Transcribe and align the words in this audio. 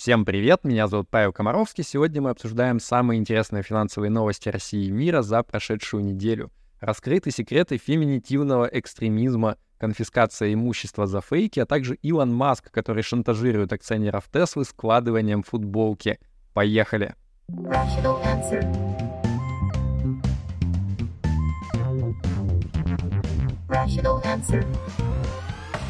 Всем 0.00 0.24
привет, 0.24 0.64
меня 0.64 0.86
зовут 0.86 1.10
Павел 1.10 1.30
Комаровский. 1.30 1.84
Сегодня 1.84 2.22
мы 2.22 2.30
обсуждаем 2.30 2.80
самые 2.80 3.20
интересные 3.20 3.62
финансовые 3.62 4.08
новости 4.08 4.48
России 4.48 4.86
и 4.86 4.90
мира 4.90 5.20
за 5.20 5.42
прошедшую 5.42 6.02
неделю. 6.02 6.50
Раскрыты 6.80 7.30
секреты 7.30 7.76
феминитивного 7.76 8.64
экстремизма, 8.64 9.58
конфискация 9.76 10.54
имущества 10.54 11.06
за 11.06 11.20
фейки, 11.20 11.60
а 11.60 11.66
также 11.66 11.96
Илон 11.96 12.32
Маск, 12.32 12.70
который 12.70 13.02
шантажирует 13.02 13.74
акционеров 13.74 14.24
Теслы 14.32 14.64
складыванием 14.64 15.42
футболки. 15.42 16.18
Поехали! 16.54 17.14
Rational 17.50 18.22
answer. 24.24 24.64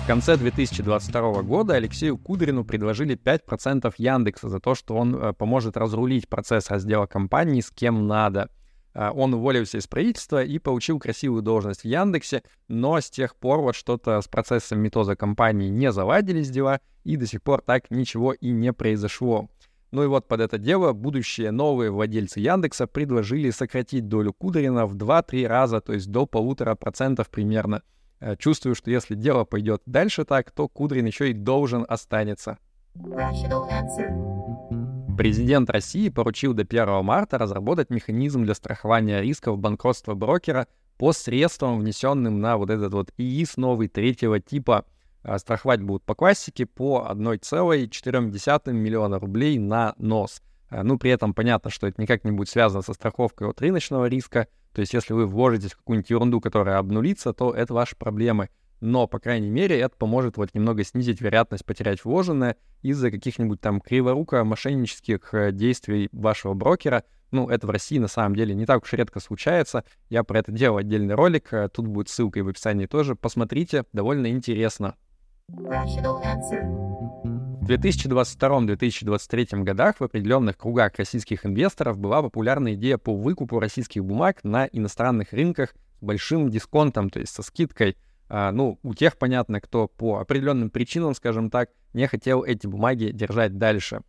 В 0.03 0.07
конце 0.07 0.37
2022 0.37 1.43
года 1.43 1.75
Алексею 1.75 2.19
Кудрину 2.19 2.65
предложили 2.65 3.17
5% 3.17 3.95
Яндекса 3.97 4.49
за 4.49 4.59
то, 4.59 4.75
что 4.75 4.97
он 4.97 5.15
э, 5.15 5.33
поможет 5.35 5.77
разрулить 5.77 6.29
процесс 6.29 6.69
раздела 6.69 7.07
компании 7.07 7.61
с 7.61 7.71
кем 7.71 8.09
надо. 8.09 8.51
Э, 8.93 9.11
он 9.11 9.35
уволился 9.35 9.79
из 9.79 9.87
правительства 9.87 10.43
и 10.43 10.59
получил 10.59 10.99
красивую 10.99 11.43
должность 11.43 11.83
в 11.83 11.85
Яндексе, 11.85 12.43
но 12.67 12.99
с 12.99 13.09
тех 13.09 13.37
пор 13.37 13.61
вот 13.61 13.77
что-то 13.77 14.21
с 14.21 14.27
процессом 14.27 14.81
метоза 14.81 15.15
компании 15.15 15.69
не 15.69 15.93
заладились 15.93 16.51
дела, 16.51 16.81
и 17.05 17.17
до 17.17 17.27
сих 17.27 17.41
пор 17.43 17.61
так 17.61 17.89
ничего 17.91 18.33
и 18.33 18.51
не 18.51 18.73
произошло. 18.73 19.49
Ну 19.93 20.03
и 20.03 20.07
вот 20.09 20.27
под 20.27 20.41
это 20.41 20.59
дело 20.59 20.93
будущие 20.93 21.53
новые 21.53 21.93
владельцы 21.93 22.41
Яндекса 22.41 22.89
предложили 22.89 23.51
сократить 23.51 24.09
долю 24.09 24.33
Кудрина 24.33 24.87
в 24.87 24.97
2-3 24.97 25.47
раза, 25.47 25.81
то 25.81 25.93
есть 25.93 26.11
до 26.11 26.27
полутора 26.27 26.75
процентов 26.75 27.29
примерно— 27.29 27.83
чувствую, 28.39 28.75
что 28.75 28.91
если 28.91 29.15
дело 29.15 29.45
пойдет 29.45 29.83
дальше 29.87 30.25
так, 30.25 30.51
то 30.51 30.69
Кудрин 30.69 31.07
еще 31.07 31.31
и 31.31 31.33
должен 31.33 31.85
останется. 31.89 32.59
Президент 35.17 35.69
России 35.71 36.09
поручил 36.09 36.55
до 36.55 36.63
1 36.63 37.05
марта 37.05 37.37
разработать 37.39 37.91
механизм 37.91 38.45
для 38.45 38.55
страхования 38.55 39.21
рисков 39.21 39.59
банкротства 39.59 40.15
брокера 40.15 40.67
по 40.97 41.13
средствам, 41.13 41.79
внесенным 41.81 42.41
на 42.41 42.57
вот 42.57 42.71
этот 42.71 42.93
вот 42.93 43.11
ИИС 43.17 43.57
новый 43.57 43.89
третьего 43.89 44.41
типа. 44.41 44.85
Э, 45.23 45.39
страховать 45.39 45.83
будут 45.83 46.05
по 46.05 46.15
классике 46.15 46.67
по 46.67 47.07
1,4 47.11 48.73
миллиона 48.73 49.19
рублей 49.19 49.59
на 49.59 49.95
нос. 49.99 50.43
Э, 50.71 50.83
ну, 50.83 50.99
при 50.99 51.11
этом 51.11 51.35
понятно, 51.35 51.71
что 51.71 51.87
это 51.87 52.01
никак 52.01 52.25
не 52.25 52.33
будет 52.33 52.49
связано 52.49 52.83
со 52.83 52.93
страховкой 52.93 53.49
от 53.49 53.61
рыночного 53.61 54.07
риска, 54.07 54.49
то 54.73 54.81
есть 54.81 54.95
если 54.95 55.13
вы 55.13 55.27
вложитесь 55.27 55.73
в 55.73 55.79
какую-нибудь 55.79 56.11
ерунду, 56.11 56.41
которая 56.41 56.79
обнулится, 56.79 57.33
то 57.33 57.53
это 57.53 57.75
ваши 57.75 57.97
проблемы. 57.97 58.49
Но, 58.81 59.07
по 59.07 59.19
крайней 59.19 59.51
мере, 59.51 59.79
это 59.79 59.95
поможет 59.97 60.37
вот 60.39 60.55
немного 60.55 60.85
снизить 60.85 61.21
вероятность 61.21 61.67
потерять 61.67 62.05
вложенное 62.05 62.57
из-за 62.83 63.11
каких-нибудь 63.11 63.61
там 63.61 63.81
криворуко-мошеннических 63.81 65.35
э, 65.35 65.53
действий 65.53 66.09
вашего 66.13 66.55
брокера. 66.55 67.05
Ну, 67.31 67.49
это 67.49 67.67
в 67.67 67.71
России 67.71 67.99
на 67.99 68.09
самом 68.09 68.35
деле 68.35 68.55
не 68.55 68.65
так 68.65 68.83
уж 68.83 68.93
редко 68.95 69.21
случается. 69.21 69.85
Я 70.09 70.25
про 70.25 70.39
это 70.39 70.51
делал 70.51 70.79
отдельный 70.79 71.15
ролик, 71.15 71.53
э, 71.53 71.69
тут 71.69 71.87
будет 71.89 72.09
ссылка 72.09 72.39
и 72.39 72.43
в 72.43 72.49
описании 72.49 72.87
тоже. 72.87 73.17
Посмотрите, 73.17 73.85
довольно 73.93 74.29
интересно. 74.29 74.97
Rational 75.51 76.23
answer. 76.23 76.90
В 77.61 77.69
2022-2023 77.69 79.63
годах 79.65 80.01
в 80.01 80.05
определенных 80.05 80.57
кругах 80.57 80.95
российских 80.97 81.45
инвесторов 81.45 81.99
была 81.99 82.23
популярна 82.23 82.73
идея 82.73 82.97
по 82.97 83.15
выкупу 83.15 83.61
российских 83.61 84.03
бумаг 84.03 84.43
на 84.45 84.65
иностранных 84.65 85.35
рынках 85.35 85.75
с 86.01 86.03
большим 86.03 86.49
дисконтом, 86.49 87.11
то 87.11 87.21
есть 87.21 87.35
со 87.35 87.43
скидкой. 87.43 87.99
А, 88.31 88.51
ну, 88.51 88.79
у 88.83 88.95
тех, 88.95 89.19
понятно, 89.19 89.61
кто 89.61 89.89
по 89.89 90.21
определенным 90.21 90.71
причинам, 90.71 91.15
скажем 91.15 91.51
так, 91.51 91.69
не 91.93 92.07
хотел 92.07 92.45
эти 92.45 92.67
бумаги 92.67 93.11
держать 93.13 93.59
дальше. 93.59 94.01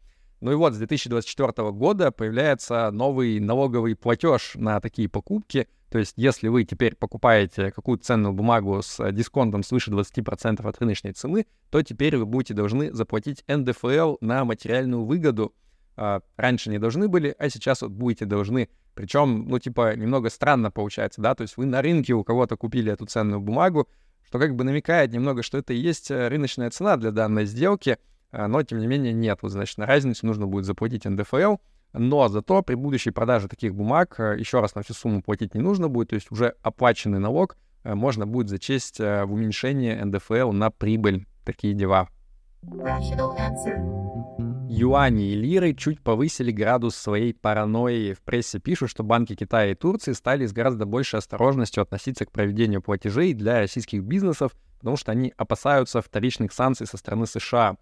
Ну 0.41 0.51
и 0.51 0.55
вот 0.55 0.73
с 0.73 0.77
2024 0.77 1.71
года 1.71 2.11
появляется 2.11 2.91
новый 2.91 3.39
налоговый 3.39 3.95
платеж 3.95 4.53
на 4.55 4.79
такие 4.79 5.07
покупки— 5.07 5.67
то 5.91 5.99
есть, 5.99 6.13
если 6.15 6.47
вы 6.47 6.63
теперь 6.63 6.95
покупаете 6.95 7.69
какую-то 7.69 8.05
ценную 8.05 8.31
бумагу 8.31 8.81
с 8.81 9.11
дисконтом 9.11 9.61
свыше 9.61 9.91
20% 9.91 10.65
от 10.65 10.79
рыночной 10.79 11.11
цены, 11.11 11.45
то 11.69 11.83
теперь 11.83 12.15
вы 12.15 12.25
будете 12.25 12.53
должны 12.53 12.93
заплатить 12.93 13.43
НДФЛ 13.49 14.15
на 14.21 14.45
материальную 14.45 15.03
выгоду. 15.03 15.53
А, 15.97 16.21
раньше 16.37 16.69
не 16.69 16.79
должны 16.79 17.09
были, 17.09 17.35
а 17.37 17.49
сейчас 17.49 17.81
вот 17.81 17.91
будете 17.91 18.23
должны. 18.23 18.69
Причем, 18.93 19.49
ну, 19.49 19.59
типа, 19.59 19.97
немного 19.97 20.29
странно 20.29 20.71
получается, 20.71 21.19
да, 21.19 21.35
то 21.35 21.41
есть 21.41 21.57
вы 21.57 21.65
на 21.65 21.81
рынке 21.81 22.13
у 22.13 22.23
кого-то 22.23 22.55
купили 22.55 22.89
эту 22.89 23.05
ценную 23.05 23.41
бумагу, 23.41 23.89
что 24.25 24.39
как 24.39 24.55
бы 24.55 24.63
намекает 24.63 25.11
немного, 25.11 25.43
что 25.43 25.57
это 25.57 25.73
и 25.73 25.77
есть 25.77 26.09
э, 26.09 26.29
рыночная 26.29 26.69
цена 26.69 26.95
для 26.95 27.11
данной 27.11 27.45
сделки, 27.45 27.97
но, 28.31 28.63
тем 28.63 28.79
не 28.79 28.87
менее, 28.87 29.13
нет. 29.13 29.39
Вот, 29.41 29.51
значит, 29.51 29.77
на 29.77 29.85
разницу 29.85 30.25
нужно 30.25 30.47
будет 30.47 30.65
заплатить 30.65 31.05
НДФЛ, 31.05 31.57
но 31.93 32.29
зато 32.29 32.61
при 32.61 32.75
будущей 32.75 33.11
продаже 33.11 33.47
таких 33.47 33.75
бумаг 33.75 34.15
э, 34.17 34.37
еще 34.39 34.61
раз 34.61 34.75
на 34.75 34.81
всю 34.81 34.93
сумму 34.93 35.21
платить 35.21 35.55
не 35.55 35.61
нужно 35.61 35.89
будет, 35.89 36.09
то 36.09 36.15
есть 36.15 36.31
уже 36.31 36.55
оплаченный 36.61 37.19
налог 37.19 37.57
э, 37.83 37.93
можно 37.95 38.25
будет 38.25 38.47
зачесть 38.47 38.99
э, 38.99 39.25
в 39.25 39.33
уменьшение 39.33 40.03
НДФЛ 40.05 40.51
на 40.51 40.71
прибыль. 40.71 41.25
Такие 41.43 41.73
дела. 41.73 42.07
Юани 44.69 45.31
и 45.31 45.35
лиры 45.35 45.73
чуть 45.73 45.99
повысили 46.01 46.51
градус 46.51 46.95
своей 46.95 47.33
паранойи. 47.33 48.13
В 48.13 48.21
прессе 48.21 48.59
пишут, 48.59 48.89
что 48.89 49.03
банки 49.03 49.35
Китая 49.35 49.71
и 49.71 49.75
Турции 49.75 50.13
стали 50.13 50.45
с 50.45 50.53
гораздо 50.53 50.85
большей 50.85 51.19
осторожностью 51.19 51.83
относиться 51.83 52.25
к 52.25 52.31
проведению 52.31 52.81
платежей 52.81 53.33
для 53.33 53.59
российских 53.59 54.03
бизнесов, 54.03 54.53
потому 54.79 54.95
что 54.95 55.11
они 55.11 55.33
опасаются 55.35 56.01
вторичных 56.01 56.53
санкций 56.53 56.87
со 56.87 56.95
стороны 56.95 57.25
США. 57.25 57.75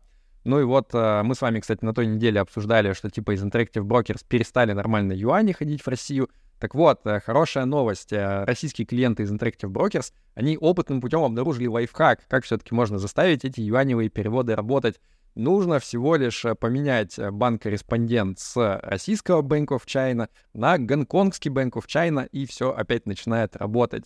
Ну 0.46 0.60
и 0.60 0.64
вот 0.64 0.92
э, 0.94 1.22
мы 1.24 1.36
с 1.36 1.42
вами, 1.42 1.60
кстати, 1.60 1.84
на 1.84 1.94
той 1.94 2.08
неделе 2.08 2.40
обсуждали, 2.40 2.94
что 2.94 3.10
типа 3.10 3.36
из 3.36 3.44
Interactive 3.44 3.84
Brokers 3.84 4.26
перестали 4.28 4.72
нормально 4.72 5.14
юани 5.14 5.52
ходить 5.52 5.82
в 5.82 5.88
Россию. 5.88 6.30
Так 6.60 6.76
вот, 6.76 7.02
э, 7.06 7.20
хорошая 7.20 7.66
новость. 7.66 8.14
Э, 8.14 8.46
российские 8.46 8.86
клиенты 8.86 9.24
из 9.24 9.32
Interactive 9.32 9.70
Brokers, 9.70 10.14
они 10.36 10.58
опытным 10.58 11.02
путем 11.02 11.24
обнаружили 11.24 11.68
лайфхак, 11.68 12.22
как 12.28 12.46
все-таки 12.46 12.74
можно 12.74 13.00
заставить 13.00 13.44
эти 13.44 13.60
юаневые 13.60 14.10
переводы 14.10 14.56
работать. 14.56 15.00
Нужно 15.36 15.80
всего 15.80 16.16
лишь 16.16 16.44
поменять 16.60 17.18
банк-корреспондент 17.18 18.40
с 18.40 18.80
российского 18.82 19.42
Bank 19.42 19.68
of 19.68 19.86
China 19.86 20.28
на 20.54 20.78
гонконгский 20.78 21.52
Bank 21.52 21.74
of 21.74 21.86
China, 21.86 22.28
и 22.32 22.46
все 22.46 22.72
опять 22.72 23.06
начинает 23.06 23.56
работать. 23.56 24.06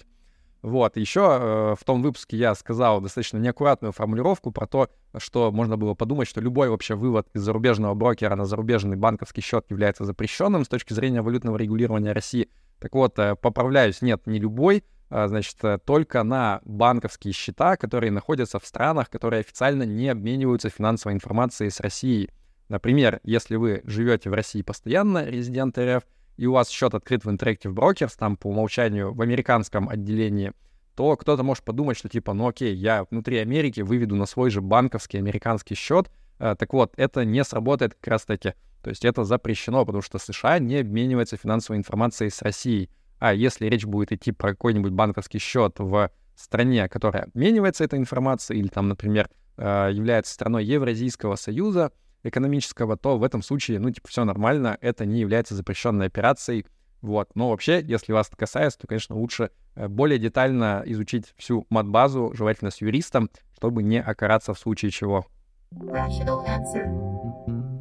Вот, 0.64 0.96
еще 0.96 1.40
э, 1.42 1.76
в 1.78 1.84
том 1.84 2.02
выпуске 2.02 2.38
я 2.38 2.56
сказал 2.56 3.02
достаточно 3.02 3.38
неаккуратную 3.38 3.92
формулировку 3.92 4.50
про 4.52 4.66
то, 4.66 4.90
что 5.18 5.52
можно 5.52 5.76
было 5.76 5.94
подумать, 5.94 6.30
что 6.30 6.40
любой 6.40 6.70
вообще 6.70 6.96
вывод 6.96 7.28
из 7.34 7.42
зарубежного 7.42 7.94
брокера 7.96 8.38
на 8.38 8.46
зарубежный 8.46 8.96
банковский 8.96 9.42
счет 9.42 9.66
является 9.70 10.06
запрещенным 10.06 10.64
с 10.64 10.70
точки 10.70 10.94
зрения 10.94 11.22
валютного 11.22 11.58
регулирования 11.58 12.14
России. 12.14 12.50
Так 12.80 12.96
вот, 12.96 13.20
э, 13.20 13.36
поправляюсь, 13.36 14.02
нет, 14.02 14.26
не 14.26 14.40
любой, 14.40 14.86
э, 15.10 15.28
значит, 15.28 15.58
э, 15.64 15.80
только 15.84 16.24
на 16.24 16.62
банковские 16.64 17.34
счета, 17.34 17.76
которые 17.76 18.14
находятся 18.14 18.58
в 18.58 18.66
странах, 18.66 19.10
которые 19.10 19.42
официально 19.42 19.84
не 19.84 20.08
обмениваются 20.08 20.70
финансовой 20.70 21.14
информацией 21.14 21.72
с 21.72 21.82
Россией. 21.82 22.30
Например, 22.70 23.20
если 23.24 23.58
вы 23.58 23.82
живете 23.84 24.30
в 24.30 24.34
России 24.34 24.62
постоянно, 24.62 25.26
резидент 25.26 25.78
РФ, 25.78 26.04
и 26.38 26.46
у 26.46 26.54
вас 26.54 26.70
счет 26.70 26.94
открыт 26.94 27.26
в 27.26 27.30
Interactive 27.30 27.74
Brokers, 27.74 28.14
там 28.18 28.38
по 28.38 28.48
умолчанию 28.48 29.14
в 29.14 29.22
американском 29.22 29.90
отделении, 29.90 30.54
то 30.96 31.16
кто-то 31.16 31.44
может 31.44 31.64
подумать, 31.64 31.98
что 31.98 32.10
типа, 32.10 32.34
ну 32.34 32.48
окей, 32.48 32.76
я 32.76 33.06
внутри 33.10 33.38
Америки 33.38 33.82
выведу 33.82 34.16
на 34.16 34.26
свой 34.26 34.50
же 34.50 34.62
банковский 34.62 35.18
американский 35.18 35.76
счет. 35.76 36.12
А, 36.40 36.56
так 36.56 36.74
вот, 36.74 36.94
это 36.98 37.26
не 37.26 37.44
сработает 37.44 37.96
как 37.96 38.08
раз-таки. 38.08 38.54
То 38.84 38.90
есть 38.90 39.06
это 39.06 39.24
запрещено, 39.24 39.86
потому 39.86 40.02
что 40.02 40.20
США 40.20 40.60
не 40.60 40.78
обменивается 40.78 41.38
финансовой 41.38 41.80
информацией 41.80 42.30
с 42.30 42.42
Россией. 42.42 42.90
А 43.20 43.34
если 43.34 43.68
речь 43.68 43.86
будет 43.86 44.12
идти 44.12 44.32
про 44.32 44.50
какой-нибудь 44.50 44.92
банковский 44.92 45.40
счет 45.40 45.76
в 45.80 46.12
стране, 46.36 46.90
которая 46.90 47.24
обменивается 47.24 47.84
этой 47.86 47.98
информацией, 47.98 48.60
или 48.60 48.68
там, 48.68 48.90
например, 48.90 49.30
а, 49.58 49.90
является 49.90 50.34
страной 50.34 50.66
Евразийского 50.66 51.36
союза, 51.36 51.92
экономического, 52.24 52.98
то 52.98 53.18
в 53.18 53.24
этом 53.24 53.42
случае, 53.42 53.80
ну, 53.80 53.90
типа, 53.92 54.08
все 54.08 54.24
нормально, 54.26 54.78
это 54.82 55.06
не 55.06 55.20
является 55.20 55.56
запрещенной 55.56 56.08
операцией. 56.08 56.66
Вот. 57.02 57.30
Но 57.36 57.50
вообще, 57.50 57.84
если 57.84 58.14
вас 58.14 58.28
это 58.28 58.38
касается, 58.38 58.80
то, 58.80 58.88
конечно, 58.88 59.16
лучше 59.16 59.52
э, 59.76 59.88
более 59.88 60.18
детально 60.20 60.84
изучить 60.86 61.34
всю 61.38 61.66
мат-базу, 61.70 62.34
желательно 62.34 62.72
с 62.72 62.82
юристом, 62.82 63.30
чтобы 63.56 63.84
не 63.84 64.02
окараться 64.02 64.54
в 64.54 64.60
случае 64.60 64.92
чего. 64.92 65.26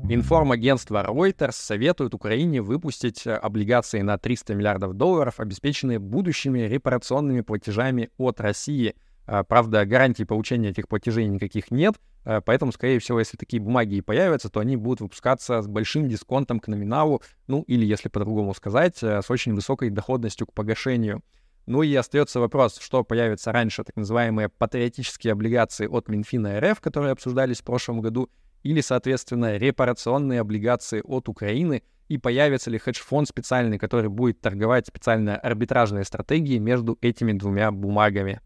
Информагентство 0.09 1.05
Reuters 1.05 1.53
советует 1.53 2.15
Украине 2.15 2.61
выпустить 2.61 3.27
э, 3.27 3.35
облигации 3.35 4.01
на 4.01 4.19
300 4.19 4.55
миллиардов 4.55 4.95
долларов, 4.95 5.39
обеспеченные 5.39 6.01
будущими 6.01 6.61
репарационными 6.61 7.43
платежами 7.43 8.11
от 8.19 8.41
России— 8.41 8.97
а, 9.27 9.45
правда, 9.45 9.85
гарантий 9.85 10.25
получения 10.25 10.71
этих 10.71 10.89
платежей 10.89 11.27
никаких 11.27 11.71
нет, 11.71 11.95
поэтому, 12.25 12.73
скорее 12.73 12.99
всего, 12.99 13.19
если 13.19 13.37
такие 13.37 13.61
бумаги 13.61 13.97
и 13.97 14.01
появятся, 14.01 14.49
то 14.49 14.61
они 14.61 14.77
будут 14.77 15.01
выпускаться 15.01 15.61
с 15.61 15.67
большим 15.67 16.09
дисконтом 16.09 16.61
к 16.61 16.69
номиналу, 16.69 17.23
ну 17.47 17.63
или, 17.63 17.85
если 17.85 18.09
по-другому 18.09 18.55
сказать, 18.55 19.03
э, 19.03 19.23
с 19.23 19.31
очень 19.31 19.55
высокой 19.55 19.91
доходностью 19.91 20.47
к 20.47 20.53
погашению. 20.53 21.23
Ну 21.67 21.83
и 21.83 21.95
остается 21.95 22.41
вопрос, 22.41 22.79
что 22.81 23.05
появится 23.05 23.53
раньше, 23.53 23.85
так 23.85 23.97
называемые 23.97 24.49
патриотические 24.49 25.33
облигации 25.33 25.87
от 25.87 26.09
Минфина 26.09 26.61
РФ, 26.61 26.81
которые 26.81 27.13
обсуждались 27.13 27.61
в 27.61 27.65
прошлом 27.65 28.01
году, 28.01 28.31
или, 28.63 28.81
соответственно, 28.81 29.57
репарационные 29.57 30.41
облигации 30.41 31.03
от 31.05 31.29
Украины, 31.29 31.83
и 32.09 32.19
появится 32.19 32.71
ли 32.71 32.79
хедж-фонд 32.79 33.29
специальный, 33.29 33.79
который 33.79 34.11
будет 34.11 34.41
торговать 34.41 34.87
специально 34.87 35.37
арбитражные 35.37 36.05
стратегии 36.05 36.59
между 36.59 36.99
этими 37.01 37.33
двумя 37.33 37.71
бумагами. 37.71 38.41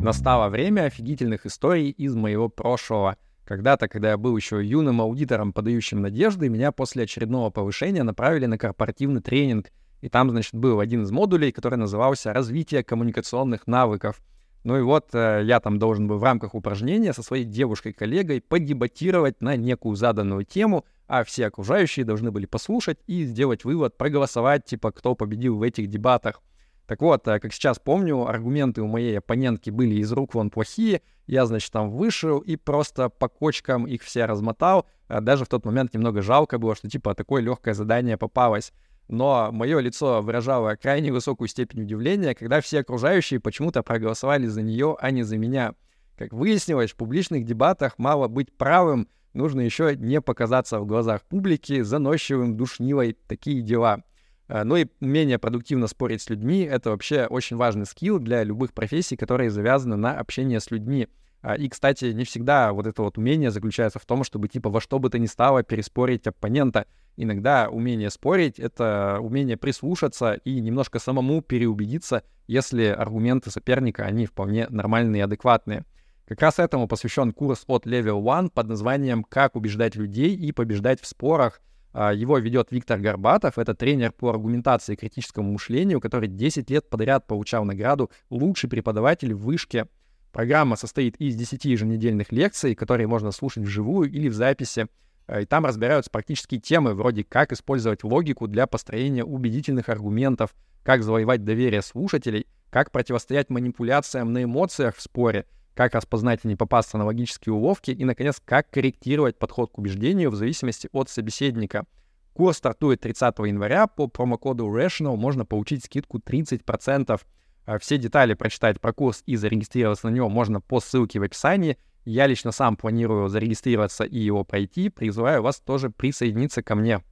Настало 0.00 0.48
время 0.48 0.82
офигительных 0.82 1.44
историй 1.44 1.90
из 1.90 2.14
моего 2.14 2.48
прошлого. 2.48 3.16
Когда-то, 3.44 3.88
когда 3.88 4.10
я 4.10 4.16
был 4.16 4.36
еще 4.36 4.64
юным 4.64 5.00
аудитором, 5.00 5.52
подающим 5.52 6.00
надежды, 6.00 6.48
меня 6.48 6.70
после 6.70 7.02
очередного 7.02 7.50
повышения 7.50 8.04
направили 8.04 8.46
на 8.46 8.58
корпоративный 8.58 9.20
тренинг. 9.20 9.72
И 10.00 10.08
там, 10.08 10.30
значит, 10.30 10.54
был 10.54 10.78
один 10.78 11.02
из 11.02 11.10
модулей, 11.10 11.50
который 11.50 11.74
назывался 11.74 12.32
«Развитие 12.32 12.84
коммуникационных 12.84 13.66
навыков». 13.66 14.20
Ну 14.62 14.78
и 14.78 14.82
вот 14.82 15.14
э, 15.14 15.42
я 15.44 15.58
там 15.58 15.80
должен 15.80 16.06
был 16.06 16.18
в 16.18 16.24
рамках 16.24 16.54
упражнения 16.54 17.12
со 17.12 17.24
своей 17.24 17.44
девушкой-коллегой 17.44 18.40
подебатировать 18.40 19.40
на 19.40 19.56
некую 19.56 19.96
заданную 19.96 20.44
тему, 20.44 20.84
а 21.08 21.24
все 21.24 21.46
окружающие 21.46 22.04
должны 22.04 22.30
были 22.30 22.46
послушать 22.46 22.98
и 23.08 23.24
сделать 23.24 23.64
вывод, 23.64 23.96
проголосовать, 23.96 24.64
типа, 24.64 24.92
кто 24.92 25.16
победил 25.16 25.56
в 25.56 25.62
этих 25.62 25.88
дебатах. 25.88 26.40
Так 26.88 27.02
вот, 27.02 27.28
э, 27.28 27.38
как 27.38 27.52
сейчас 27.52 27.78
помню, 27.78 28.26
аргументы 28.26 28.80
у 28.80 28.86
моей 28.86 29.18
оппонентки 29.18 29.68
были 29.68 29.96
из 29.96 30.10
рук 30.10 30.34
вон 30.34 30.48
плохие. 30.48 31.02
Я, 31.26 31.44
значит, 31.44 31.70
там 31.70 31.90
вышел 31.90 32.38
и 32.38 32.56
просто 32.56 33.10
по 33.10 33.28
кочкам 33.28 33.86
их 33.86 34.02
все 34.02 34.24
размотал. 34.24 34.86
Э, 35.06 35.20
даже 35.20 35.44
в 35.44 35.48
тот 35.48 35.66
момент 35.66 35.92
немного 35.92 36.22
жалко 36.22 36.58
было, 36.58 36.74
что 36.74 36.88
типа 36.88 37.14
такое 37.14 37.42
легкое 37.42 37.74
задание 37.74 38.16
попалось. 38.16 38.72
Но 39.06 39.50
мое 39.52 39.80
лицо 39.80 40.22
выражало 40.22 40.76
крайне 40.76 41.12
высокую 41.12 41.48
степень 41.48 41.82
удивления, 41.82 42.34
когда 42.34 42.62
все 42.62 42.80
окружающие 42.80 43.38
почему-то 43.38 43.82
проголосовали 43.82 44.46
за 44.46 44.62
нее, 44.62 44.96
а 44.98 45.10
не 45.10 45.24
за 45.24 45.36
меня. 45.36 45.74
Как 46.16 46.32
выяснилось, 46.32 46.92
в 46.92 46.96
публичных 46.96 47.44
дебатах 47.44 47.98
мало 47.98 48.28
быть 48.28 48.56
правым, 48.56 49.08
нужно 49.34 49.60
еще 49.60 49.94
не 49.94 50.22
показаться 50.22 50.80
в 50.80 50.86
глазах 50.86 51.22
публики 51.24 51.82
заносчивым, 51.82 52.56
душнилой, 52.56 53.14
такие 53.28 53.60
дела. 53.60 54.04
Э, 54.48 54.64
ну 54.64 54.76
и 54.76 54.86
умение 55.00 55.38
продуктивно 55.38 55.86
спорить 55.86 56.22
с 56.22 56.30
людьми— 56.30 56.62
это 56.70 56.90
вообще 56.90 57.26
очень 57.26 57.56
важный 57.56 57.86
скилл 57.86 58.18
для 58.18 58.42
любых 58.42 58.72
профессий, 58.72 59.16
которые 59.16 59.50
завязаны 59.50 59.96
на 59.96 60.18
общение 60.18 60.60
с 60.60 60.70
людьми. 60.70 61.08
А, 61.40 61.54
и, 61.54 61.68
кстати, 61.68 62.06
не 62.06 62.24
всегда 62.24 62.72
вот 62.72 62.86
это 62.86 63.02
вот 63.02 63.16
умение 63.16 63.50
заключается 63.50 63.98
в 63.98 64.06
том, 64.06 64.24
чтобы 64.24 64.48
типа 64.48 64.70
во 64.70 64.80
что 64.80 64.98
бы 64.98 65.08
то 65.08 65.18
ни 65.18 65.26
стало 65.26 65.62
переспорить 65.62 66.26
оппонента. 66.26 66.86
Иногда 67.16 67.68
умение 67.68 68.10
спорить— 68.10 68.58
это 68.60 69.18
умение 69.20 69.56
прислушаться 69.56 70.34
и 70.44 70.60
немножко 70.60 70.98
самому 70.98 71.42
переубедиться, 71.42 72.24
если 72.46 72.86
аргументы 72.86 73.50
соперника, 73.50 74.04
они 74.04 74.26
вполне 74.26 74.66
нормальные 74.68 75.20
и 75.20 75.22
адекватные. 75.24 75.84
Как 76.26 76.42
раз 76.42 76.58
этому 76.58 76.88
посвящен 76.88 77.32
курс 77.32 77.64
от 77.66 77.86
Level 77.86 78.22
One 78.22 78.50
под 78.50 78.68
названием 78.68 79.24
«Как 79.24 79.56
убеждать 79.56 79.94
людей 79.94 80.34
и 80.34 80.52
побеждать 80.52 81.00
в 81.00 81.06
спорах», 81.06 81.60
его 81.94 82.38
ведет 82.38 82.70
Виктор 82.70 83.00
Горбатов, 83.00 83.58
это 83.58 83.74
тренер 83.74 84.12
по 84.12 84.30
аргументации 84.30 84.92
и 84.92 84.96
критическому 84.96 85.52
мышлению, 85.52 86.00
который 86.00 86.28
10 86.28 86.70
лет 86.70 86.88
подряд 86.88 87.26
получал 87.26 87.64
награду 87.64 88.10
«Лучший 88.30 88.68
преподаватель 88.68 89.34
в 89.34 89.40
вышке». 89.40 89.86
Программа 90.32 90.76
состоит 90.76 91.16
из 91.16 91.34
10 91.34 91.64
еженедельных 91.64 92.30
лекций, 92.30 92.74
которые 92.74 93.06
можно 93.06 93.32
слушать 93.32 93.64
вживую 93.64 94.10
или 94.10 94.28
в 94.28 94.34
записи. 94.34 94.86
А, 95.26 95.40
и 95.40 95.46
там 95.46 95.64
разбираются 95.64 96.10
практические 96.10 96.60
темы, 96.60 96.94
вроде 96.94 97.24
как 97.24 97.52
использовать 97.52 98.04
логику 98.04 98.46
для 98.46 98.66
построения 98.66 99.24
убедительных 99.24 99.88
аргументов, 99.88 100.54
как 100.82 101.02
завоевать 101.02 101.44
доверие 101.44 101.82
слушателей, 101.82 102.46
как 102.70 102.92
противостоять 102.92 103.48
манипуляциям 103.48 104.32
на 104.32 104.44
эмоциях 104.44 104.96
в 104.96 105.00
споре— 105.00 105.46
как 105.78 105.94
распознать 105.94 106.40
и 106.42 106.48
не 106.48 106.56
попасться 106.56 106.98
на 106.98 107.04
логические 107.04 107.52
уловки, 107.54 107.92
и, 107.92 108.04
наконец, 108.04 108.42
как 108.44 108.68
корректировать 108.68 109.38
подход 109.38 109.70
к 109.70 109.78
убеждению 109.78 110.32
в 110.32 110.34
зависимости 110.34 110.88
от 110.90 111.08
собеседника. 111.08 111.86
Курс 112.32 112.56
стартует 112.56 113.00
30 113.00 113.38
января. 113.46 113.86
По 113.86 114.08
промокоду 114.08 114.66
RATIONAL 114.66 115.14
можно 115.14 115.44
получить 115.44 115.84
скидку 115.84 116.18
30%. 116.18 117.20
А 117.64 117.78
все 117.78 117.96
детали 117.96 118.34
прочитать 118.34 118.80
про 118.80 118.92
курс 118.92 119.22
и 119.24 119.36
зарегистрироваться 119.36 120.08
на 120.08 120.14
него 120.14 120.28
можно 120.28 120.60
по 120.60 120.80
ссылке 120.80 121.20
в 121.20 121.22
описании. 121.22 121.78
Я 122.04 122.26
лично 122.26 122.50
сам 122.50 122.74
планирую 122.74 123.28
зарегистрироваться 123.28 124.02
и 124.02 124.18
его 124.18 124.42
пройти. 124.42 124.88
Призываю 124.88 125.44
вас 125.44 125.60
тоже 125.60 125.90
присоединиться 125.90 126.60
ко 126.60 126.74
мне. 126.74 127.04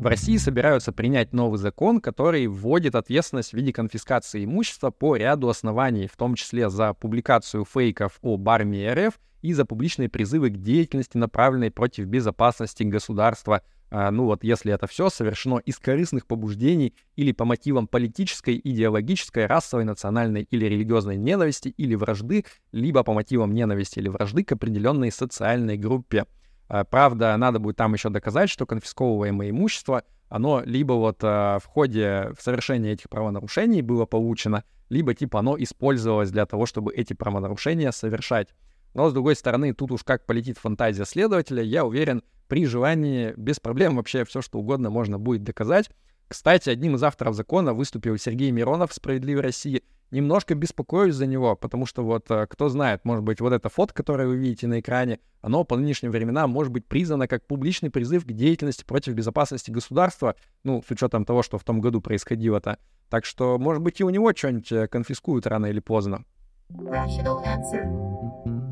В 0.00 0.06
России 0.06 0.36
собираются 0.36 0.92
принять 0.92 1.32
новый 1.32 1.58
закон, 1.58 2.00
который 2.00 2.46
вводит 2.46 2.94
ответственность 2.94 3.50
в 3.50 3.54
виде 3.54 3.72
конфискации 3.72 4.44
имущества 4.44 4.90
по 4.92 5.16
ряду 5.16 5.48
оснований, 5.48 6.06
в 6.06 6.16
том 6.16 6.36
числе 6.36 6.70
за 6.70 6.94
публикацию 6.94 7.64
фейков 7.64 8.20
об 8.22 8.48
армии 8.48 8.86
РФ 8.86 9.18
и 9.42 9.52
за 9.52 9.64
публичные 9.64 10.08
призывы 10.08 10.50
к 10.50 10.56
деятельности, 10.56 11.16
направленной 11.16 11.72
против 11.72 12.06
безопасности 12.06 12.84
государства. 12.84 13.62
А, 13.90 14.12
ну 14.12 14.26
вот 14.26 14.44
если 14.44 14.72
это 14.72 14.86
все 14.86 15.10
совершено 15.10 15.58
из 15.58 15.80
корыстных 15.80 16.28
побуждений 16.28 16.94
или 17.16 17.32
по 17.32 17.44
мотивам 17.44 17.88
политической, 17.88 18.60
идеологической, 18.62 19.46
расовой, 19.46 19.84
национальной 19.84 20.42
или 20.48 20.66
религиозной 20.66 21.16
ненависти 21.16 21.70
или 21.70 21.96
вражды, 21.96 22.44
либо 22.70 23.02
по 23.02 23.14
мотивам 23.14 23.52
ненависти 23.52 23.98
или 23.98 24.08
вражды 24.08 24.44
к 24.44 24.52
определенной 24.52 25.10
социальной 25.10 25.76
группе. 25.76 26.24
А, 26.68 26.84
правда, 26.84 27.36
надо 27.36 27.58
будет 27.58 27.76
там 27.76 27.94
еще 27.94 28.10
доказать, 28.10 28.50
что 28.50 28.66
конфисковываемое 28.66 29.50
имущество, 29.50 30.04
оно 30.28 30.62
либо 30.64 30.92
вот 30.92 31.18
а, 31.22 31.58
в 31.58 31.66
ходе 31.66 32.32
совершения 32.38 32.92
этих 32.92 33.08
правонарушений 33.08 33.80
было 33.80 34.04
получено, 34.04 34.64
либо 34.90 35.14
типа 35.14 35.40
оно 35.40 35.56
использовалось 35.58 36.30
для 36.30 36.46
того, 36.46 36.66
чтобы 36.66 36.94
эти 36.94 37.14
правонарушения 37.14 37.90
совершать. 37.90 38.48
Но, 38.94 39.08
с 39.08 39.12
другой 39.12 39.36
стороны, 39.36 39.74
тут 39.74 39.92
уж 39.92 40.02
как 40.04 40.26
полетит 40.26 40.58
фантазия 40.58 41.04
следователя, 41.04 41.62
я 41.62 41.84
уверен, 41.84 42.22
при 42.48 42.66
желании 42.66 43.34
без 43.36 43.60
проблем 43.60 43.96
вообще 43.96 44.24
все, 44.24 44.40
что 44.42 44.58
угодно 44.58 44.90
можно 44.90 45.18
будет 45.18 45.44
доказать. 45.44 45.90
Кстати, 46.28 46.68
одним 46.70 46.96
из 46.96 47.02
авторов 47.02 47.34
закона 47.34 47.72
выступил 47.72 48.16
Сергей 48.18 48.50
Миронов 48.50 48.90
в 48.90 48.94
«Справедливой 48.94 49.42
России», 49.42 49.82
немножко 50.10 50.54
беспокоюсь 50.54 51.14
за 51.14 51.26
него, 51.26 51.56
потому 51.56 51.86
что 51.86 52.04
вот, 52.04 52.30
э, 52.30 52.46
кто 52.48 52.68
знает, 52.68 53.04
может 53.04 53.24
быть, 53.24 53.40
вот 53.40 53.52
эта 53.52 53.68
фото, 53.68 53.94
которую 53.94 54.30
вы 54.30 54.36
видите 54.36 54.66
на 54.66 54.80
экране, 54.80 55.20
оно 55.40 55.64
по 55.64 55.76
нынешним 55.76 56.10
временам 56.10 56.50
может 56.50 56.72
быть 56.72 56.86
признано 56.86 57.28
как 57.28 57.46
публичный 57.46 57.90
призыв 57.90 58.24
к 58.24 58.32
деятельности 58.32 58.84
против 58.84 59.14
безопасности 59.14 59.70
государства, 59.70 60.34
ну, 60.64 60.82
с 60.86 60.90
учетом 60.90 61.24
того, 61.24 61.42
что 61.42 61.58
в 61.58 61.64
том 61.64 61.80
году 61.80 62.00
происходило-то. 62.00 62.78
Так 63.08 63.24
что, 63.24 63.58
может 63.58 63.82
быть, 63.82 64.00
и 64.00 64.04
у 64.04 64.10
него 64.10 64.32
что-нибудь 64.34 64.72
э, 64.72 64.88
конфискуют 64.88 65.46
рано 65.46 65.66
или 65.66 65.80
поздно. 65.80 66.24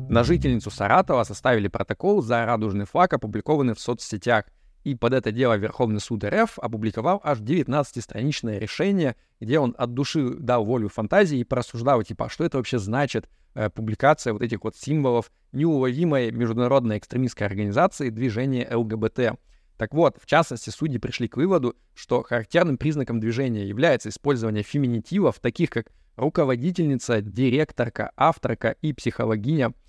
На 0.09 0.23
жительницу 0.23 0.71
Саратова 0.71 1.23
составили 1.23 1.67
протокол 1.67 2.21
за 2.21 2.45
радужный 2.45 2.85
флаг, 2.85 3.13
опубликованный 3.13 3.73
в 3.73 3.79
соцсетях. 3.79 4.45
И 4.87 4.95
под 4.95 5.11
это 5.11 5.33
дело 5.33 5.57
Верховный 5.57 5.99
суд 5.99 6.23
РФ 6.23 6.59
опубликовал 6.59 7.19
аж 7.21 7.39
19-страничное 7.39 8.57
решение, 8.57 9.17
где 9.41 9.59
он 9.59 9.75
от 9.77 9.93
души 9.93 10.35
дал 10.35 10.63
волю 10.63 10.87
фантазии 10.87 11.39
и 11.39 11.43
порассуждал, 11.43 12.01
типа, 12.03 12.27
а 12.27 12.29
что 12.29 12.45
это 12.45 12.55
вообще 12.55 12.79
значит, 12.79 13.27
э, 13.53 13.69
публикация 13.69 14.31
вот 14.31 14.41
этих 14.41 14.63
вот 14.63 14.77
символов 14.77 15.29
неуловимой 15.51 16.31
международной 16.31 16.99
экстремистской 16.99 17.45
организации 17.45 18.09
движения 18.09 18.65
ЛГБТ. 18.73 19.37
Так 19.75 19.93
вот, 19.93 20.19
в 20.21 20.25
частности, 20.25 20.69
судьи 20.69 20.99
пришли 20.99 21.27
к 21.27 21.35
выводу, 21.35 21.75
что 21.93 22.23
характерным 22.23 22.77
признаком 22.77 23.19
движения 23.19 23.67
является 23.67 24.07
использование 24.07 24.63
феминитивов, 24.63 25.41
таких 25.41 25.69
как 25.69 25.87
руководительница, 26.15 27.19
директорка, 27.19 28.11
авторка 28.15 28.77
и 28.81 28.93
психологиня— 28.93 29.73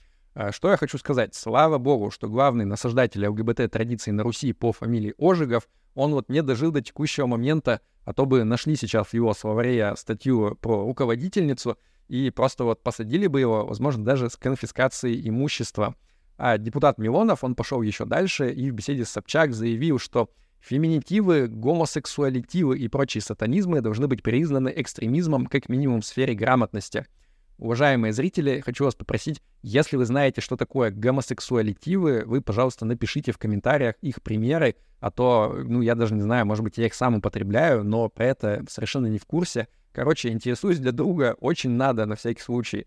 что 0.52 0.70
я 0.70 0.76
хочу 0.76 0.98
сказать? 0.98 1.34
Слава 1.34 1.78
богу, 1.78 2.12
что 2.12 2.28
главный 2.28 2.64
насаждатель 2.64 3.26
ЛГБТ-традиций 3.26 4.12
на 4.12 4.22
Руси 4.22 4.52
по 4.52 4.72
фамилии 4.72 5.14
Ожегов, 5.18 5.68
он 5.94 6.12
вот 6.12 6.28
не 6.28 6.42
дожил 6.42 6.70
до 6.70 6.80
текущего 6.80 7.26
момента, 7.26 7.80
а 8.04 8.12
то 8.12 8.24
бы 8.24 8.44
нашли 8.44 8.76
сейчас 8.76 9.08
в 9.08 9.14
его 9.14 9.34
словаре 9.34 9.94
статью 9.96 10.56
про 10.60 10.84
руководительницу 10.84 11.76
и 12.06 12.30
просто 12.30 12.62
вот 12.62 12.84
посадили 12.84 13.26
бы 13.26 13.40
его, 13.40 13.66
возможно, 13.66 14.04
даже 14.04 14.30
с 14.30 14.36
конфискацией 14.36 15.28
имущества. 15.28 15.96
А 16.36 16.56
депутат 16.56 16.98
Милонов, 16.98 17.42
он 17.42 17.56
пошел 17.56 17.82
еще 17.82 18.04
дальше 18.04 18.52
и 18.52 18.70
в 18.70 18.74
беседе 18.74 19.04
с 19.04 19.10
Собчак 19.10 19.52
заявил, 19.52 19.98
что 19.98 20.30
феминитивы, 20.60 21.48
гомосексуалитивы 21.48 22.78
и 22.78 22.86
прочие 22.86 23.22
сатанизмы 23.22 23.80
должны 23.80 24.06
быть 24.06 24.22
признаны 24.22 24.72
экстремизмом 24.76 25.46
как 25.46 25.68
минимум 25.68 26.00
в 26.00 26.06
сфере 26.06 26.34
грамотности— 26.34 27.06
Уважаемые 27.58 28.12
зрители, 28.12 28.60
хочу 28.60 28.84
вас 28.84 28.94
попросить, 28.94 29.42
если 29.62 29.96
вы 29.96 30.04
знаете, 30.04 30.40
что 30.40 30.56
такое 30.56 30.92
гомосексуалитивы, 30.92 32.22
вы, 32.24 32.40
пожалуйста, 32.40 32.84
напишите 32.84 33.32
в 33.32 33.38
комментариях 33.38 33.96
их 34.00 34.22
примеры, 34.22 34.76
а 35.00 35.10
то, 35.10 35.52
ну, 35.64 35.80
я 35.82 35.96
даже 35.96 36.14
не 36.14 36.20
знаю, 36.22 36.46
может 36.46 36.62
быть, 36.62 36.78
я 36.78 36.86
их 36.86 36.94
сам 36.94 37.16
употребляю, 37.16 37.82
но 37.82 38.08
про 38.08 38.26
это 38.26 38.64
совершенно 38.68 39.08
не 39.08 39.18
в 39.18 39.26
курсе. 39.26 39.66
Короче, 39.90 40.28
интересуюсь 40.28 40.78
для 40.78 40.92
друга, 40.92 41.36
очень 41.40 41.70
надо 41.70 42.06
на 42.06 42.14
всякий 42.14 42.42
случай. 42.42 42.86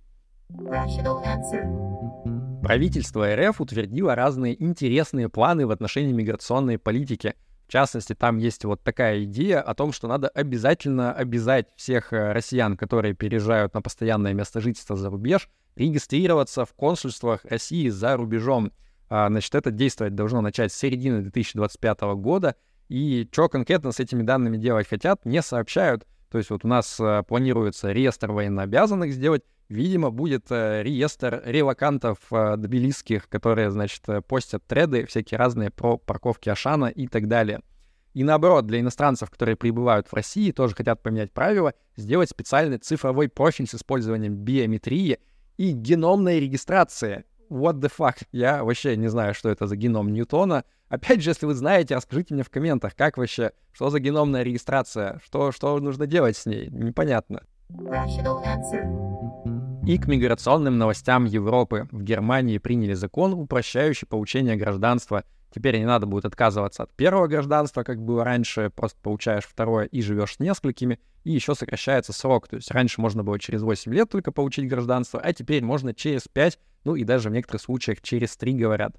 Правительство 2.63 3.35
РФ 3.35 3.59
утвердило 3.59 4.15
разные 4.15 4.61
интересные 4.63 5.27
планы 5.27 5.67
в 5.67 5.71
отношении 5.71 6.13
миграционной 6.13 6.77
политики— 6.77 7.33
в 7.71 7.73
частности, 7.73 8.13
там 8.13 8.37
есть 8.37 8.65
вот 8.65 8.83
такая 8.83 9.23
идея 9.23 9.61
о 9.61 9.73
том, 9.73 9.93
что 9.93 10.09
надо 10.09 10.27
обязательно 10.27 11.13
обязать 11.13 11.67
всех 11.77 12.11
э, 12.11 12.33
россиян, 12.33 12.75
которые 12.75 13.13
переезжают 13.13 13.73
на 13.73 13.81
постоянное 13.81 14.33
место 14.33 14.59
жительства 14.59 14.97
за 14.97 15.09
рубеж, 15.09 15.47
регистрироваться 15.77 16.65
в 16.65 16.73
консульствах 16.73 17.45
России 17.45 17.87
за 17.87 18.17
рубежом. 18.17 18.73
А, 19.07 19.29
значит, 19.29 19.55
это 19.55 19.71
действовать 19.71 20.15
должно 20.15 20.41
начать 20.41 20.73
с 20.73 20.75
середины 20.75 21.21
2025 21.21 22.01
года. 22.17 22.57
И 22.89 23.29
что 23.31 23.47
конкретно 23.47 23.93
с 23.93 24.01
этими 24.01 24.23
данными 24.23 24.57
делать 24.57 24.89
хотят, 24.89 25.23
не 25.23 25.41
сообщают. 25.41 26.05
То 26.29 26.39
есть 26.39 26.49
вот 26.49 26.65
у 26.65 26.67
нас 26.67 26.99
э, 26.99 27.23
планируется 27.25 27.93
реестр 27.93 28.33
военнообязанных 28.33 29.13
сделать. 29.13 29.43
Видимо, 29.71 30.11
будет 30.11 30.47
э, 30.49 30.83
реестр 30.83 31.41
релакантов 31.45 32.17
э, 32.29 32.57
тбилисских, 32.57 33.29
которые, 33.29 33.71
значит, 33.71 34.01
э, 34.07 34.21
постят 34.21 34.65
треды 34.67 35.05
всякие 35.05 35.37
разные 35.37 35.71
про 35.71 35.95
парковки 35.95 36.49
Ашана 36.49 36.87
и 36.87 37.07
так 37.07 37.29
далее. 37.29 37.61
И 38.13 38.25
наоборот, 38.25 38.67
для 38.67 38.81
иностранцев, 38.81 39.29
которые 39.29 39.55
прибывают 39.55 40.07
в 40.09 40.13
России, 40.13 40.51
тоже 40.51 40.75
хотят 40.75 41.01
поменять 41.01 41.31
правила, 41.31 41.73
сделать 41.95 42.29
специальный 42.29 42.79
цифровой 42.79 43.29
профиль 43.29 43.65
с 43.65 43.75
использованием 43.75 44.35
биометрии 44.35 45.19
и 45.55 45.71
геномной 45.71 46.41
регистрации. 46.41 47.23
What 47.49 47.75
the 47.75 47.89
fuck? 47.97 48.17
Я 48.33 48.65
вообще 48.65 48.97
не 48.97 49.07
знаю, 49.07 49.33
что 49.33 49.47
это 49.47 49.67
за 49.67 49.77
геном 49.77 50.11
Ньютона. 50.11 50.65
Опять 50.89 51.23
же, 51.23 51.29
если 51.29 51.45
вы 51.45 51.53
знаете, 51.53 51.95
расскажите 51.95 52.33
мне 52.33 52.43
в 52.43 52.49
комментах, 52.49 52.93
как 52.93 53.15
вообще, 53.15 53.53
что 53.71 53.89
за 53.89 54.01
геномная 54.01 54.43
регистрация, 54.43 55.21
что, 55.23 55.53
что 55.53 55.79
нужно 55.79 56.07
делать 56.07 56.35
с 56.35 56.45
ней, 56.45 56.67
непонятно. 56.69 57.43
И 59.85 59.97
к 59.97 60.07
миграционным 60.07 60.77
новостям 60.77 61.25
Европы. 61.25 61.87
В 61.91 62.03
Германии 62.03 62.59
приняли 62.59 62.93
закон, 62.93 63.33
упрощающий 63.33 64.07
получение 64.07 64.55
гражданства. 64.55 65.23
Теперь 65.53 65.79
не 65.79 65.85
надо 65.85 66.05
будет 66.05 66.25
отказываться 66.25 66.83
от 66.83 66.93
первого 66.95 67.25
гражданства, 67.25 67.81
как 67.81 67.99
было 67.99 68.23
раньше, 68.23 68.69
просто 68.69 68.99
получаешь 69.01 69.43
второе 69.43 69.85
и 69.85 70.01
живешь 70.01 70.35
с 70.35 70.39
несколькими, 70.39 70.99
и 71.23 71.31
еще 71.31 71.55
сокращается 71.55 72.13
срок. 72.13 72.47
То 72.47 72.57
есть 72.57 72.69
раньше 72.69 73.01
можно 73.01 73.23
было 73.23 73.39
через 73.39 73.63
8 73.63 73.91
лет 73.91 74.09
только 74.09 74.31
получить 74.31 74.69
гражданство, 74.69 75.19
а 75.19 75.33
теперь 75.33 75.63
можно 75.63 75.95
через 75.95 76.27
5, 76.27 76.59
ну 76.85 76.95
и 76.95 77.03
даже 77.03 77.29
в 77.29 77.33
некоторых 77.33 77.63
случаях 77.63 78.01
через 78.01 78.37
3 78.37 78.53
говорят. 78.53 78.95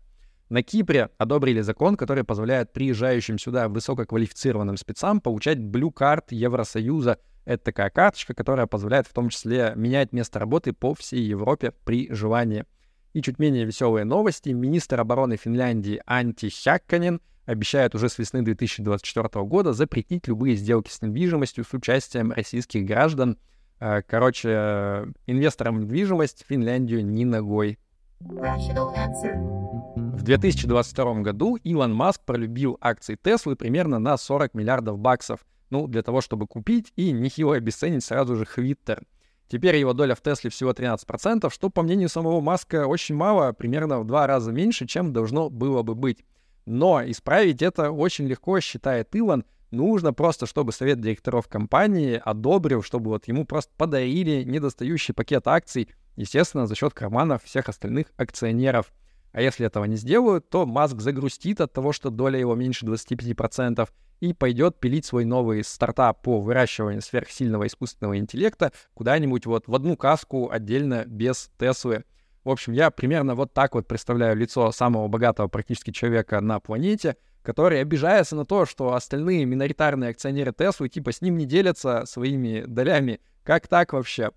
На 0.49 0.63
Кипре 0.63 1.09
одобрили 1.17 1.63
закон, 1.63 1.97
который 1.97 2.25
позволяет 2.25 2.73
приезжающим 2.73 3.39
сюда 3.39 3.69
высококвалифицированным 3.69 4.77
спецам 4.77 5.21
получать 5.21 5.59
блю-карт 5.59 6.33
Евросоюза. 6.33 7.19
Это 7.45 7.65
такая 7.65 7.91
карточка, 7.91 8.35
которая 8.35 8.67
позволяет 8.67 9.07
в 9.07 9.13
том 9.13 9.29
числе 9.29 9.73
менять 9.75 10.13
место 10.13 10.39
работы 10.39 10.73
по 10.73 10.95
всей 10.95 11.23
Европе 11.23 11.73
при 11.85 12.13
желании. 12.13 12.65
И 13.13 13.21
чуть 13.21 13.39
менее 13.39 13.65
веселые 13.65 14.05
новости. 14.05 14.51
Министр 14.51 15.01
обороны 15.01 15.37
Финляндии 15.37 16.01
Анти 16.07 16.49
Хякканен 16.49 17.21
обещает 17.45 17.95
уже 17.95 18.09
с 18.09 18.19
весны 18.19 18.43
2024 18.43 19.45
года 19.45 19.73
запретить 19.73 20.29
любые 20.29 20.57
сделки 20.57 20.91
с 20.91 21.03
недвижимостью 21.03 21.65
с 21.65 21.75
участием 21.75 22.33
российских 22.33 22.87
граждан. 22.87 23.39
Э, 23.81 24.03
короче, 24.03 25.13
инвесторам 25.27 25.81
недвижимость 25.81 26.45
Финляндию 26.49 27.05
ни 27.05 27.25
ногой. 27.25 27.79
В 28.21 30.23
2022 30.23 31.15
году 31.23 31.57
Илон 31.57 31.93
Маск 31.93 32.23
пролюбил 32.25 32.79
акции 32.81 33.19
Теслы 33.21 33.57
примерно 33.57 33.99
на 33.99 34.17
40 34.17 34.55
миллиардов 34.55 34.99
баксов, 34.99 35.41
ну, 35.73 35.89
для 35.89 36.03
того, 36.03 36.21
чтобы 36.21 36.47
купить 36.47 36.93
и 36.95 37.11
нехило 37.11 37.57
обесценить 37.57 38.05
сразу 38.05 38.37
же 38.37 38.45
Хвиттер. 38.45 39.03
Теперь 39.49 39.77
его 39.77 39.93
доля 39.93 40.15
в 40.15 40.21
Тесле 40.21 40.51
всего 40.51 40.71
13%, 40.71 41.53
что, 41.53 41.69
по 41.69 41.83
мнению 41.83 42.09
самого 42.09 42.41
Маска, 42.41 42.87
очень 42.87 43.17
мало, 43.17 43.53
примерно 43.53 43.99
в 43.99 44.07
два 44.07 44.27
раза 44.27 44.53
меньше, 44.53 44.87
чем 44.87 45.13
должно 45.13 45.51
было 45.51 45.83
бы 45.83 45.95
быть. 45.95 46.25
Но 46.65 47.03
исправить 47.05 47.61
это 47.61 47.91
очень 47.91 48.29
легко, 48.29 48.61
считает 48.61 49.15
Илон. 49.17 49.45
Нужно 49.73 50.13
просто, 50.13 50.47
чтобы 50.47 50.73
совет 50.73 51.01
директоров 51.01 51.49
компании 51.49 52.21
одобрил, 52.23 52.83
чтобы 52.83 53.11
вот 53.11 53.27
ему 53.27 53.45
просто 53.45 53.73
подарили 53.77 54.45
недостающий 54.45 55.15
пакет 55.15 55.49
акций 55.49 55.89
естественно, 56.17 56.67
за 56.67 56.75
счет 56.75 56.93
карманов 56.93 57.45
всех 57.45 57.69
остальных 57.69 58.09
акционеров. 58.17 58.93
А 59.33 59.41
если 59.41 59.67
этого 59.67 59.85
не 59.85 59.97
сделают, 59.97 60.49
то 60.49 60.67
Маск 60.67 61.01
загрустит 61.01 61.61
от 61.61 61.73
того, 61.73 61.93
что 61.93 62.11
доля 62.11 62.39
его 62.39 62.55
меньше 62.55 62.87
25%, 62.87 63.89
и 64.21 64.33
пойдет 64.33 64.79
пилить 64.79 65.05
свой 65.05 65.25
новый 65.25 65.65
стартап 65.65 66.23
по 66.23 66.41
выращиванию 66.41 67.03
сверхсильного 67.03 67.67
искусственного 67.67 68.19
интеллекта 68.19 68.71
куда-нибудь 68.95 69.47
вот 69.47 69.67
в 69.67 69.75
одну 69.75 69.97
каску 69.97 70.49
отдельно 70.49 71.05
без 71.07 71.51
Теслы. 71.59 72.05
В 72.45 72.51
общем, 72.51 72.73
я 72.73 72.93
примерно 72.93 73.35
вот 73.35 73.53
так 73.53 73.75
вот 73.75 73.89
представляю 73.89 74.37
лицо 74.37 74.71
самого 74.71 75.09
богатого 75.09 75.49
практически 75.49 75.91
человека 75.91 76.41
на 76.41 76.61
планете, 76.61 77.17
который 77.43 77.81
обижается 77.81 78.37
на 78.37 78.45
то, 78.45 78.65
что 78.65 78.95
остальные 78.95 79.45
миноритарные 79.45 80.11
акционеры 80.11 80.53
Теслы 80.53 80.89
типа 80.89 81.11
с 81.11 81.21
ним 81.21 81.37
не 81.37 81.47
делятся 81.47 82.05
своими 82.07 82.63
долями. 82.65 83.21
Как 83.43 83.67
так 83.67 83.93
вообще? 83.93 84.31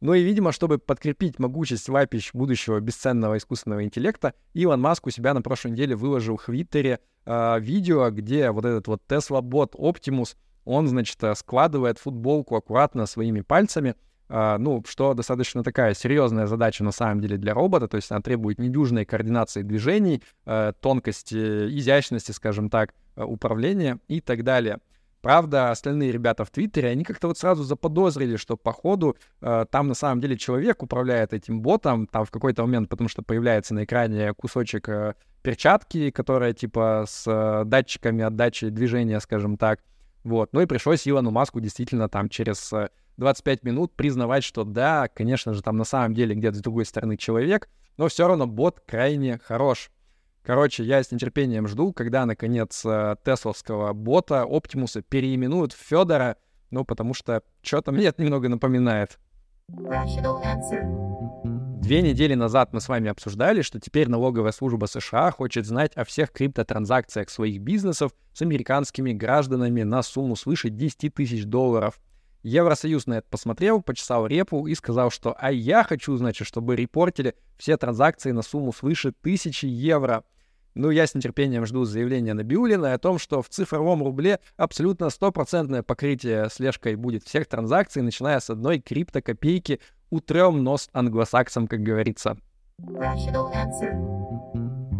Ну 0.00 0.14
и, 0.14 0.22
видимо, 0.22 0.50
чтобы 0.52 0.78
подкрепить 0.78 1.38
могучесть 1.38 1.88
лапищ 1.88 2.30
будущего 2.32 2.80
бесценного 2.80 3.36
искусственного 3.36 3.84
интеллекта, 3.84 4.32
Илон 4.54 4.80
Маск 4.80 5.06
у 5.06 5.10
себя 5.10 5.34
на 5.34 5.42
прошлой 5.42 5.72
неделе 5.72 5.94
выложил 5.94 6.38
в 6.38 6.44
Твиттере 6.44 7.00
э, 7.26 7.60
видео, 7.60 8.10
где 8.10 8.50
вот 8.50 8.64
этот 8.64 8.88
вот 8.88 9.02
Tesla-бот 9.06 9.74
Optimus, 9.74 10.36
он, 10.64 10.88
значит, 10.88 11.22
э, 11.22 11.34
складывает 11.34 11.98
футболку 11.98 12.56
аккуратно 12.56 13.04
своими 13.04 13.42
пальцами, 13.42 13.94
э, 14.30 14.56
ну, 14.58 14.82
что 14.88 15.12
достаточно 15.12 15.62
такая 15.62 15.92
серьезная 15.92 16.46
задача 16.46 16.82
на 16.82 16.92
самом 16.92 17.20
деле 17.20 17.36
для 17.36 17.52
робота, 17.52 17.86
то 17.86 17.96
есть 17.96 18.10
она 18.10 18.22
требует 18.22 18.58
недюжной 18.58 19.04
координации 19.04 19.60
движений, 19.60 20.22
э, 20.46 20.72
тонкости, 20.80 21.78
изящности, 21.78 22.32
скажем 22.32 22.70
так, 22.70 22.94
э, 23.16 23.22
управления 23.22 23.98
и 24.08 24.22
так 24.22 24.44
далее. 24.44 24.78
Правда, 25.22 25.70
остальные 25.70 26.12
ребята 26.12 26.44
в 26.46 26.50
Твиттере, 26.50 26.88
они 26.88 27.04
как-то 27.04 27.28
вот 27.28 27.36
сразу 27.36 27.62
заподозрили, 27.62 28.36
что 28.36 28.56
походу 28.56 29.16
э, 29.42 29.66
там 29.70 29.88
на 29.88 29.94
самом 29.94 30.20
деле 30.22 30.38
человек 30.38 30.82
управляет 30.82 31.34
этим 31.34 31.60
ботом, 31.60 32.06
там 32.06 32.24
в 32.24 32.30
какой-то 32.30 32.62
момент, 32.62 32.88
потому 32.88 33.08
что 33.08 33.22
появляется 33.22 33.74
на 33.74 33.84
экране 33.84 34.32
кусочек 34.32 34.88
э, 34.88 35.14
перчатки, 35.42 36.10
которая 36.10 36.54
типа 36.54 37.04
с 37.06 37.24
э, 37.26 37.64
датчиками 37.66 38.24
отдачи 38.24 38.70
движения, 38.70 39.20
скажем 39.20 39.58
так. 39.58 39.80
Вот. 40.24 40.52
Ну 40.52 40.62
и 40.62 40.66
пришлось 40.66 41.06
Илону 41.06 41.30
Маску 41.30 41.60
действительно 41.60 42.08
там 42.08 42.30
через 42.30 42.72
25 43.18 43.58
э, 43.62 43.68
минут 43.68 43.92
признавать, 43.94 44.42
что 44.42 44.64
да, 44.64 45.08
конечно 45.08 45.52
же, 45.52 45.62
там 45.62 45.76
на 45.76 45.84
самом 45.84 46.14
деле 46.14 46.34
где-то 46.34 46.56
с 46.56 46.62
другой 46.62 46.86
стороны 46.86 47.18
человек, 47.18 47.68
но 47.98 48.08
все 48.08 48.26
равно 48.26 48.46
бот 48.46 48.80
крайне 48.86 49.38
хорош. 49.38 49.90
Короче, 50.42 50.84
я 50.84 51.02
с 51.02 51.12
нетерпением 51.12 51.68
жду, 51.68 51.92
когда, 51.92 52.24
наконец, 52.24 52.84
э, 52.84 53.16
тесловского 53.24 53.92
бота 53.92 54.42
Оптимуса 54.48 55.02
переименуют 55.02 55.72
в 55.72 55.76
Федора, 55.76 56.36
ну, 56.70 56.84
потому 56.84 57.14
что 57.14 57.42
что-то 57.62 57.92
мне 57.92 58.06
это 58.06 58.22
немного 58.22 58.48
напоминает. 58.48 59.18
Две 61.80 62.02
недели 62.02 62.34
назад 62.34 62.72
мы 62.72 62.80
с 62.80 62.88
вами 62.88 63.10
обсуждали, 63.10 63.62
что 63.62 63.80
теперь 63.80 64.08
налоговая 64.08 64.52
служба 64.52 64.86
США 64.86 65.30
хочет 65.30 65.66
знать 65.66 65.92
о 65.94 66.04
всех 66.04 66.32
криптотранзакциях 66.32 67.30
своих 67.30 67.60
бизнесов 67.60 68.12
с 68.32 68.42
американскими 68.42 69.12
гражданами 69.12 69.82
на 69.82 70.02
сумму 70.02 70.36
свыше 70.36 70.70
10 70.70 71.12
тысяч 71.14 71.44
долларов. 71.44 72.00
Евросоюз 72.42 73.06
на 73.06 73.18
это 73.18 73.26
посмотрел, 73.28 73.82
почесал 73.82 74.26
репу 74.26 74.66
и 74.66 74.74
сказал, 74.74 75.10
что 75.10 75.34
«а 75.38 75.52
я 75.52 75.84
хочу, 75.84 76.16
значит, 76.16 76.46
чтобы 76.46 76.74
репортили 76.74 77.34
все 77.58 77.76
транзакции 77.76 78.30
на 78.30 78.42
сумму 78.42 78.72
свыше 78.72 79.12
тысячи 79.12 79.66
евро». 79.66 80.24
Ну, 80.74 80.90
я 80.90 81.06
с 81.06 81.14
нетерпением 81.14 81.66
жду 81.66 81.84
заявления 81.84 82.32
Набиулина 82.32 82.94
о 82.94 82.98
том, 82.98 83.18
что 83.18 83.42
в 83.42 83.48
цифровом 83.48 84.02
рубле 84.02 84.38
абсолютно 84.56 85.10
стопроцентное 85.10 85.82
покрытие 85.82 86.48
слежкой 86.50 86.94
будет 86.94 87.24
всех 87.24 87.48
транзакций, 87.48 88.02
начиная 88.02 88.38
с 88.38 88.50
одной 88.50 88.78
криптокопейки, 88.78 89.80
утрем 90.10 90.62
нос 90.62 90.88
англосаксам, 90.92 91.66
как 91.66 91.80
говорится. 91.80 92.38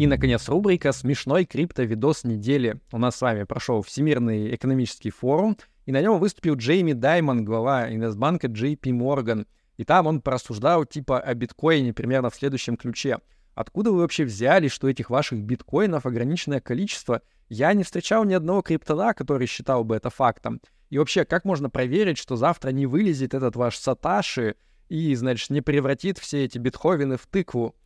И, 0.00 0.06
наконец, 0.06 0.48
рубрика 0.48 0.92
«Смешной 0.92 1.44
криптовидос 1.44 2.24
недели». 2.24 2.80
У 2.90 2.96
нас 2.96 3.16
с 3.16 3.20
вами 3.20 3.42
прошел 3.42 3.82
Всемирный 3.82 4.54
экономический 4.54 5.10
форум, 5.10 5.58
и 5.84 5.92
на 5.92 6.00
нем 6.00 6.18
выступил 6.18 6.54
Джейми 6.54 6.94
Даймон, 6.94 7.44
глава 7.44 7.92
инвестбанка 7.92 8.46
JP 8.46 8.80
Morgan. 8.80 9.46
И 9.76 9.84
там 9.84 10.06
он 10.06 10.22
порассуждал 10.22 10.86
типа 10.86 11.20
о 11.20 11.34
биткоине 11.34 11.92
примерно 11.92 12.30
в 12.30 12.34
следующем 12.34 12.78
ключе. 12.78 13.18
Откуда 13.54 13.92
вы 13.92 13.98
вообще 13.98 14.24
взяли, 14.24 14.68
что 14.68 14.88
этих 14.88 15.10
ваших 15.10 15.42
биткоинов 15.42 16.06
ограниченное 16.06 16.60
количество? 16.60 17.20
Я 17.50 17.74
не 17.74 17.84
встречал 17.84 18.24
ни 18.24 18.32
одного 18.32 18.62
криптона, 18.62 19.12
который 19.12 19.46
считал 19.46 19.84
бы 19.84 19.96
это 19.96 20.08
фактом. 20.08 20.62
И 20.88 20.96
вообще, 20.96 21.26
как 21.26 21.44
можно 21.44 21.68
проверить, 21.68 22.16
что 22.16 22.36
завтра 22.36 22.70
не 22.70 22.86
вылезет 22.86 23.34
этот 23.34 23.54
ваш 23.54 23.76
Саташи 23.76 24.54
и, 24.88 25.14
значит, 25.14 25.50
не 25.50 25.60
превратит 25.60 26.16
все 26.16 26.46
эти 26.46 26.56
битховены 26.56 27.18
в 27.18 27.26
тыкву? 27.26 27.76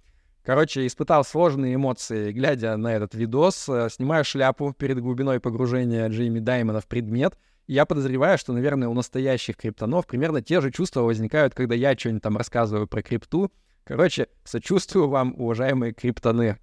Короче, 0.45 0.87
испытал 0.87 1.25
сложные 1.25 1.77
эмоции, 1.77 2.31
глядя 2.31 2.77
на 2.77 2.95
этот 2.95 3.15
видос. 3.15 3.67
Э, 3.69 3.89
снимаю 3.91 4.25
шляпу 4.25 4.75
перед 4.77 5.01
глубиной 5.01 5.41
погружения 5.41 6.07
Джейми 6.09 6.39
Даймона 6.39 6.81
в 6.81 6.87
предмет. 6.87 7.39
Я 7.67 7.87
подозреваю, 7.87 8.37
что, 8.37 8.53
наверное, 8.53 8.89
у 8.89 8.95
настоящих 8.95 9.57
криптонов 9.57 10.07
примерно 10.07 10.43
те 10.43 10.61
же 10.61 10.71
чувства 10.71 11.01
возникают, 11.01 11.55
когда 11.55 11.75
я 11.75 11.97
что-нибудь 11.97 12.23
там 12.23 12.37
рассказываю 12.37 12.87
про 12.87 13.01
крипту. 13.03 13.51
Короче, 13.85 14.29
сочувствую 14.45 15.09
вам, 15.09 15.35
уважаемые 15.39 15.95
криптоны. 15.95 16.59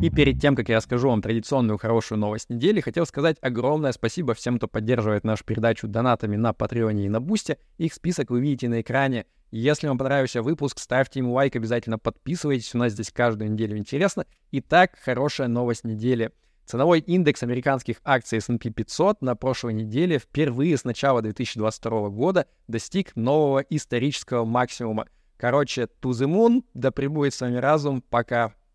И 0.00 0.10
перед 0.10 0.40
тем, 0.40 0.54
как 0.54 0.68
я 0.68 0.76
расскажу 0.76 1.08
вам 1.08 1.22
традиционную 1.22 1.78
хорошую 1.78 2.18
новость 2.18 2.50
недели, 2.50 2.80
хотел 2.80 3.06
сказать 3.06 3.38
огромное 3.40 3.92
спасибо 3.92 4.34
всем, 4.34 4.58
кто 4.58 4.68
поддерживает 4.68 5.24
нашу 5.24 5.44
передачу 5.44 5.88
донатами 5.88 6.36
на 6.36 6.52
Патреоне 6.52 7.06
и 7.06 7.08
на 7.08 7.20
Бусте. 7.20 7.56
Их 7.78 7.94
список 7.94 8.28
вы 8.28 8.40
видите 8.42 8.68
на 8.68 8.82
экране. 8.82 9.24
Если 9.50 9.86
вам 9.86 9.96
понравился 9.96 10.42
выпуск, 10.42 10.78
ставьте 10.78 11.20
ему 11.20 11.32
лайк, 11.32 11.56
обязательно 11.56 11.98
подписывайтесь, 11.98 12.74
у 12.74 12.78
нас 12.78 12.92
здесь 12.92 13.10
каждую 13.10 13.50
неделю 13.50 13.78
интересно. 13.78 14.26
Итак, 14.52 14.98
хорошая 15.02 15.48
новость 15.48 15.84
недели. 15.84 16.32
Ценовой 16.66 17.00
индекс 17.00 17.42
американских 17.42 17.96
акций 18.04 18.38
S&P 18.38 18.68
500 18.68 19.22
на 19.22 19.34
прошлой 19.36 19.72
неделе 19.72 20.18
впервые 20.18 20.76
с 20.76 20.84
начала 20.84 21.22
2022 21.22 22.10
года 22.10 22.46
достиг 22.66 23.16
нового 23.16 23.60
исторического 23.60 24.44
максимума. 24.44 25.06
Короче, 25.38 25.88
to 26.02 26.10
the 26.10 26.28
moon, 26.28 26.64
да 26.74 26.90
пребудет 26.90 27.32
с 27.32 27.40
вами 27.40 27.56
разум, 27.56 28.02
пока. 28.02 28.52